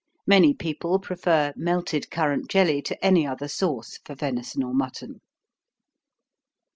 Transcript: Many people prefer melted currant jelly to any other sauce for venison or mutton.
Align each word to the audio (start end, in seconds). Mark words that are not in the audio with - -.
Many 0.25 0.55
people 0.55 0.97
prefer 0.97 1.53
melted 1.55 2.09
currant 2.09 2.49
jelly 2.49 2.81
to 2.81 3.05
any 3.05 3.27
other 3.27 3.47
sauce 3.47 3.99
for 4.03 4.15
venison 4.15 4.63
or 4.63 4.73
mutton. 4.73 5.21